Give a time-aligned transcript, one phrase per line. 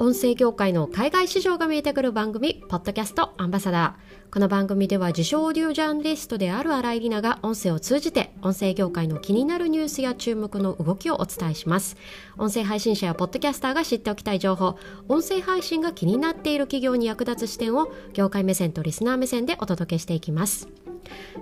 [0.00, 4.32] 音声業界の海外市場が見えてくる番組、ポッドキャストアンバサダー。
[4.32, 11.96] この番組では自称オーディオジャーナリストである新井里奈が音声を通じて音声業界の気になるニュースや注目の動きをお伝えします。
[12.36, 20.68] 音声配信者やポッドキャスターが知っておきたい情報、音声配信が気になっている企業に役立つ視点を業界目線とリスナー目線でお届けしていきます。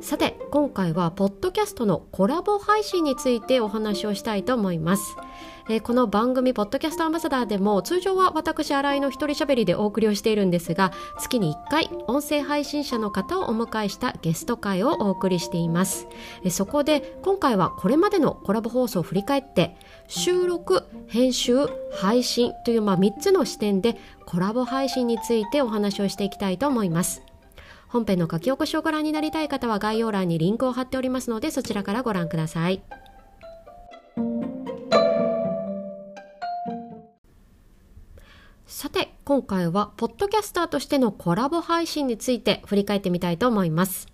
[0.00, 5.16] さて今回はポッドキャストのコラボ配信についてお話をしたいと思います、
[5.68, 16.06] えー、この番組ポッドキャストアンバサダーでも通常は私新井の一人喋りでお送りをしているんですが月に1回音声配信者の方をお迎えしたゲスト会をお送りしています、
[16.42, 19.76] えー、そこで今回はこれまでのコラボ放送を振り返って
[20.08, 23.96] 収録編集配信というまあ3つの視点で
[24.26, 27.33] コラボ配信についてお話をしていきたいと思います。
[27.94, 32.82] 本編の書き起こしをご覧になりたい方は概要欄にリンクを貼っておりますのでそちらからご覧ください。
[38.66, 44.08] さて今回はポッドキャスターとしてのコラボ配信について振り返ってみたいと思います。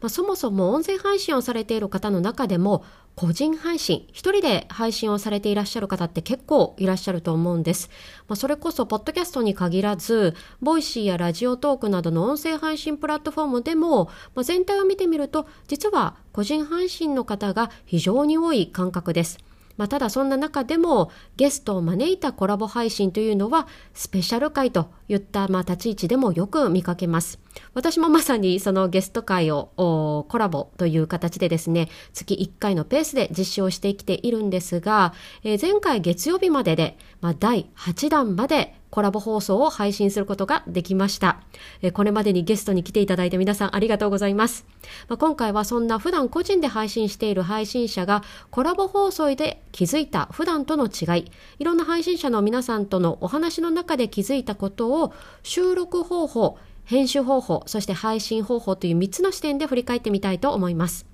[0.00, 2.84] まあ、そもそも音声配信をされている方の中でも
[3.16, 7.90] 個人配信、一人で配信をされていらっしゃる方って結構いらっしゃると思うんです。
[8.28, 19.49] まあ、それこそ、ポッドキャストに限らず、ボイシーやラジオトークなどの音声配信プラットフォームでも、まあ、全体を見てみると、実は個人配信の方が非常に多い感覚です。
[19.80, 27.38] まあ、ただそんな中でもゲストを招いたコラボ配信というのはスペシャル会といったまあ立ち位置でもよく見かけます。
[27.72, 35.14] 私もまさにそのゲスト会をコラボという形でですね、月1回のペースで実施をしてきているんですが、
[35.44, 41.40] えー、前回月曜日までで、まあ、第8弾までコラボ放送を配信することができました。
[41.82, 44.66] えこれまでにゲストに来ていただいた皆さんありがとうございます。
[45.08, 61.06] まあ、今回はそんな普段個人で配信している配信者がコラボ放送で気づいた普段との違い、いろんな配信者の皆さんとのお話の中で気づいたことを収録方法、編集方法、そして配信方法という3つの視点で振り返ってみたいと思います。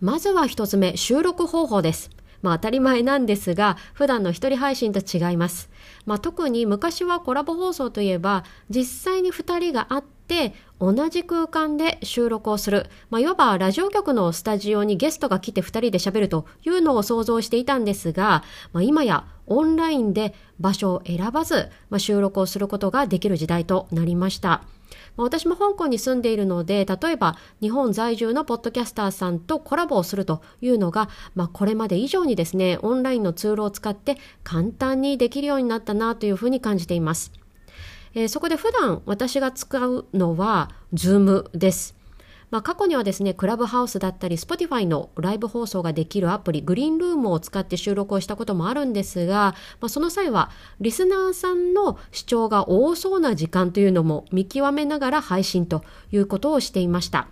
[0.00, 2.10] まずは1つ目、収録方法です。
[2.42, 5.70] まあ当たり前なんですが、普段の一人配信と違います。
[6.06, 12.86] まあ特に昔はコラボ放送といえば、実際に2人が会って同じ空間で収録をする。
[13.10, 18.42] まあいわばラジオ局のスタジオにゲストが来て2人で喋るというのを想像していたんですが、
[18.72, 24.62] まあ今やオンラインで場所を選ばず、まあ、収録をすることができる時代となりました。
[25.16, 37.39] 私も香港に住んでいるので、例えば日本在住のポッドキャスターさんとコラボをするというのが、まあ、これまで以上にですね、オンラインのツールを使って簡単にできるようになったなというふうに感じています。
[38.14, 42.00] えー、そこで普段私が使うのは Zoom です。
[42.50, 50.50] まあ、過去にはですね、クラブハウスだったり、Spotify のライブ放送ができるアプリ、グリーンルームを使って収録をしたこともあるんですが、まあ、その際は、
[50.80, 57.28] リスナーさんの視聴が多そうな時間というのも見極めながら配信ということをしていました。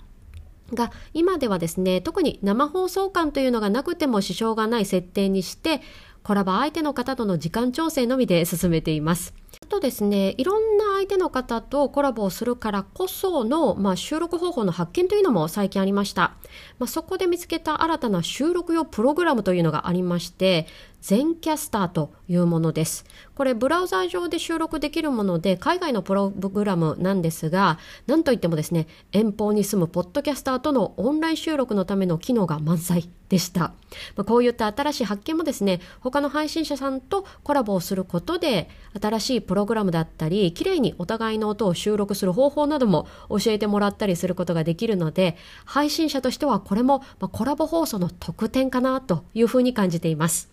[0.72, 5.80] が、今ではですね、特に生放送感というのがなくても支障がない設定にして、
[6.22, 9.34] コラボ相手の方との時間調整のみで進めています。
[9.68, 16.34] とですね、いろんな相手の方とコラボをするからこその、まあ、収録方法の発見というのも最近ありました。
[16.78, 20.66] まあ、そこで見つけた新たな収録用プログラムというのがありまして、
[21.00, 23.04] 全キャスターというものです。
[23.36, 33.60] これブラウザー上で収録できるもので海外のプログラムなんですが、なんといってもですね、遠方に住むポッドキャスターとのオンライン収録のための機能が満載でした。
[33.60, 38.68] まあ、こういった新しい発見もですね、他の配信者さんとコラボをすることで、
[39.00, 50.50] 新しいプログラムだったり、綺麗ににお互いの音を収録する方法なども教えてもらったりすることができるので、配信者としてはこれもコラボ放送の特典かなというふうに感じています。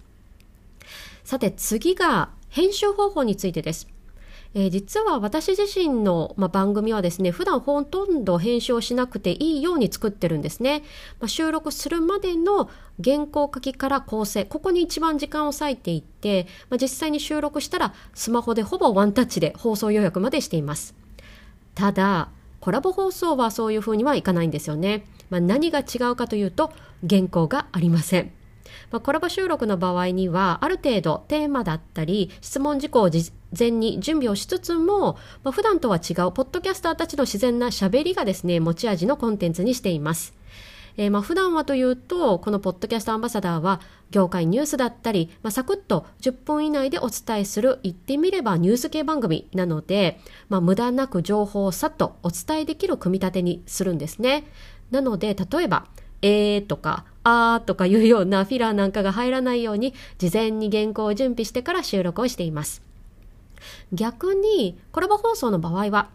[1.23, 3.94] さて次が編集方法についてです。
[4.57, 10.79] えー、実は私自身の、まあ、番組はですね、普段ほとんど編集をしなくていいように作ってるんですね。
[11.19, 12.69] まあ、収録するまでの
[13.03, 20.95] 原稿書きから構成、ここに一番時間を割いていって、まあ、実際に収録したらスマホでほぼワンタッチで放送予約までしています。
[21.75, 22.29] ただ、
[22.61, 25.05] コラボ放送はそういうふうにはいかないんですよね。
[25.29, 26.71] まあ、何が違うかというと、
[27.07, 28.31] 原稿がありません。
[28.91, 40.33] まあ、コラボ収録の場合には、ある程度テーマだったり、質問事項を事前に準備をしつつも、まあ、普段とは違うポッドキャスターたちの自然な喋りがですね、持ち味のコンテンツにしています。
[40.97, 43.81] えー、まあ普段はというと、このポッドキャストアンバサダーは、
[44.11, 54.45] 業界ニュースだったり、まあ、サクッと10分以内でお伝えする、言ってみればニュース系番組なので、まあ、無駄なく情報をさっとお伝えできる組み立てにするんですね。
[54.91, 55.87] なので、例えば、
[56.21, 62.83] えーとか、あーとかいうようなフィラーなんかが入らないように事前に原稿を準備してから収録をしています。
[63.91, 66.09] 逆にコラボ放送の場合は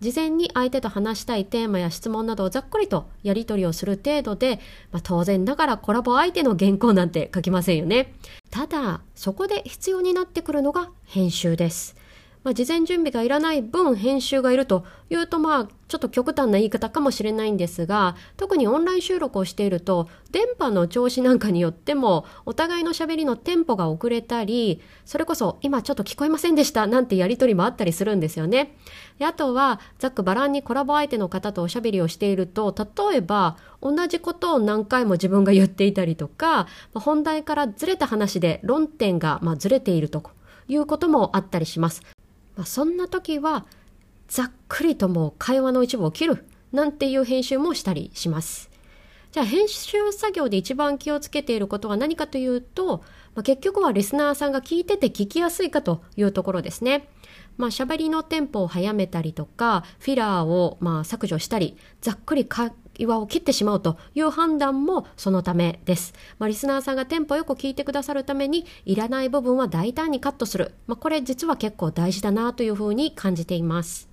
[0.00, 4.58] 事前に相手と話したいテーマや質問などをざっくりとやり取りをする程度で、
[4.90, 8.12] まあ、当然ながらコラボ相手の原稿なんて書きませんよね。
[8.50, 11.96] ただ、そこで必要になってくるのが編集です。
[12.44, 28.76] まあ、事前準備がいらない分編集がいるというとまあちょっと極端な言い方かもしれないんですが特にオンライン収録をしていると電波の調子なんかによってもお互いのしゃべりのテンポが遅れたりそれこそ今ちょっと聞こえませんでしたなんてやり取りもあったりするんですよね。
[29.18, 40.22] であとはざっくばらんにコラボ相手の方とおしゃべりをしていると例えば同じことを何回も自分が言っていたりとか本題からずれた話で論点がまずれていると
[40.68, 42.13] いうこともあったりします。
[42.56, 43.66] まあ、そんな時は
[44.28, 48.70] ざっくりとも会話の一部を切るなんていう編集もしたりします。
[49.32, 52.98] じゃあ編集作業で一番気をつけていることは何かというと、
[53.34, 57.08] まあ、結局はリスナーさんが聞いてて聞きやすいかというところですね。
[57.56, 62.70] まあ、喋りのテンポを早めたりとか、フィラーをまあ削除したり、ざっくり会
[63.06, 66.14] 話を切ってしまうという判断もそのためです。
[66.38, 70.74] まあ、リスナーさんがテンポよく聞いてくださるために、いらない部分は大胆にカットする。
[70.86, 74.08] まあ、これ実は結構大事だなというふうに感じています。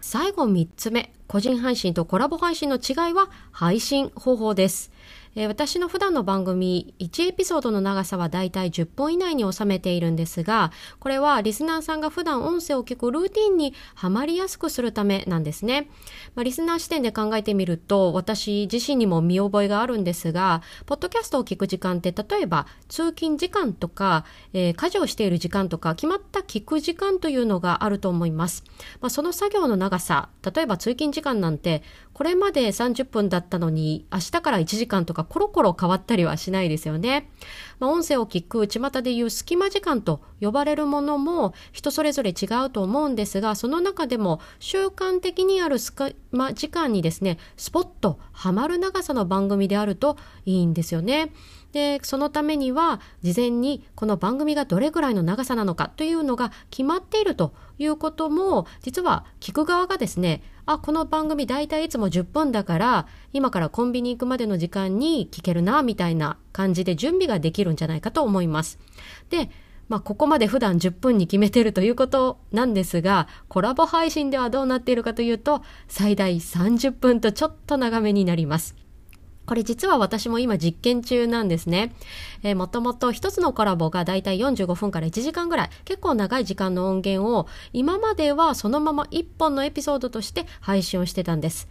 [0.00, 4.92] 最後3つ目、個人配信とコラボ配信の違いは配信方法です。
[5.34, 15.88] えー、私の普段の番組、1エピソードの長さはだいたい10分以内に収めているんですが、これはリスナーさんが普段音声を聞くルーティンにはまりやすくするためなんですね。
[16.34, 28.64] まあ、リスナー視点で考えてみると、私自身にも見覚えがあるんですが、ポッドキャストを聞く時間って、例えば通勤時間とか、えー、家事をしている時間とか、決まった聞く時間というのがあると思います。
[29.00, 31.82] まあ、その作業の長さ、例えば通勤時間なんて、
[32.12, 37.30] これまで30分だったのに、明日から1時間とかコロコロ変わったりはしないですよね。
[37.80, 51.32] まあ、音声を聞く巷でいう隙間時間と呼ばれるものも人それぞれ違うと思うんですが、その中でも習慣的にある隙間時間にですね、スポッとハマる長さの番組であるといいんですよね。
[51.72, 68.78] で、そのためには事前にこの番組がどれぐらいの長さなのかというのが決まっているということも、実は聞く側がですね、あ、この番組大体いつも10分だから、今からコンビニ行くまでの時間に聞けるな、みたいな感じで準備ができるんじゃないかと思います。
[69.30, 69.50] で、
[69.88, 78.76] まあ、ここまで普段10分に決めてるということなんですが、コラボ配信ではどうなっているかというと、最大30分とちょっと長めになります。
[79.46, 81.94] これ実は私も今実験中なんですね。
[82.42, 91.68] えー、もともと一つのコラボがだいたい45分から1時間ぐらい、結構長い時間の音源を今まではそのまま1本のエピソードとして配信をしてたんです。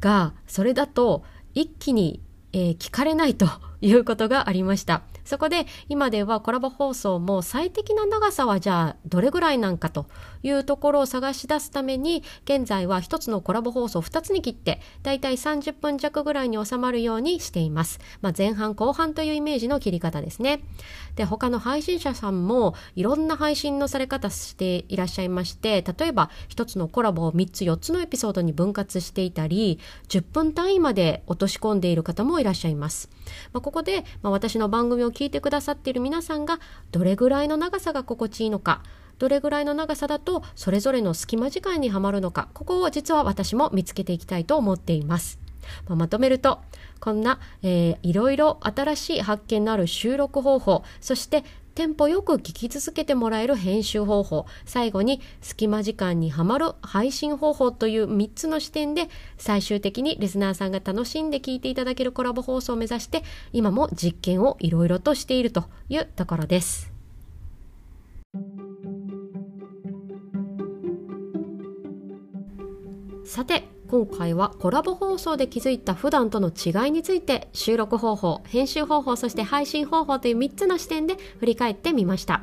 [0.00, 1.24] が、それだと
[1.54, 2.20] 一気に、
[2.52, 3.46] えー、聞かれないと
[3.80, 5.02] いうことがありました。
[5.24, 10.06] そこで今ではコラボ放送も最適な長さはじゃあどれぐらいなんかと
[10.42, 18.00] いうところを探し出すために現在は一つのコラボ放送2つに切ってだいたい30分弱ぐらいに収まるようにしています。
[18.20, 20.60] まあ、前半後半というイメージの切り方ですね。
[21.14, 29.78] で、他の配信者さんもいろんな配信のされ方していらっしゃいまして例えば一つのコラボを3つ4つのエピソードに分割していたり
[30.08, 33.10] 10分単位まで落とし込んでいる方もいらっしゃいます。
[33.52, 36.58] まあ、ここで、まあ、私の番組を聞いてくださっている皆さんが
[36.90, 38.82] どれぐらいの長さが心地いいのか
[39.18, 45.38] どれぐらいの長さだとそれぞれの隙間時間にはまるのかここを実は私も見つけていきたいと思っています。
[45.86, 46.60] まあ、まとめると
[46.98, 63.22] こんな、えー、いろいろ新しい発見のある収録方法そしてテンポよく聞き続けてもらえる編集方法、最後に隙間時間にはまる配信方法という3つの視点で最終的にリスナーさんが楽しんで聞いていただけるコラボ放送を目指して
[63.54, 66.92] 今も実験をいろいろとしているというところです。
[73.24, 82.42] さて今回はコラボ放送で気づいた普段との違いについて収録方法、編集方法、そして配信方法という3つの視点で振り返ってみました。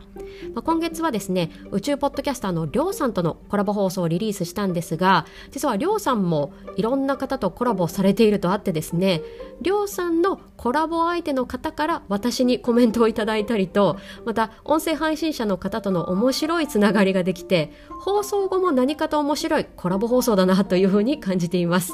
[0.53, 9.23] まあ、今月はですね、宇宙ポッドキャスターのりょうさんとのコラボ放送をリリースしたんですが、実はりょうさんもいろんな方とコラボされているとあってですね、
[9.61, 21.93] りょうさんのコラボ相手の方から私にコメントをいただいたりと、また音声配信者の方との面白いつながりができて、放送後も何かと面白いコラボ放送だなというふうに感じじています。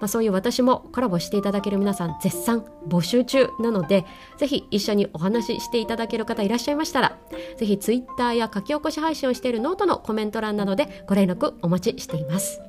[0.00, 4.04] まあ、そういう私もコラボしていただける皆さん絶賛募集中なので、
[4.36, 7.16] ぜひ一緒にお話ししていただける方いらっしゃいましたら、
[7.56, 12.60] ぜひ Twitter や書き起こし配信をしているノートのコメント欄などでご連絡お待ちしています。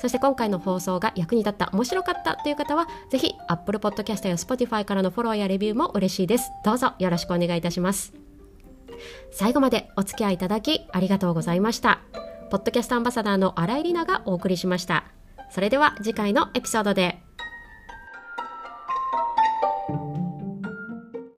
[0.00, 6.50] そして今回の放送が役に立った、面白かったという方は、ぜひ Apple Podcast や Spotify からのフォローやレビューも嬉しいです。
[6.64, 8.12] どうぞよろしくお願いいたします。
[9.30, 12.00] 最後までお付き合いいただきありがとうございました。
[12.50, 15.04] ポッドキャストアンバサダーの新井里奈がお送りしました。
[15.52, 17.22] それでは次回のエピソードで。